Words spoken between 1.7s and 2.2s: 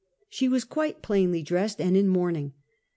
and in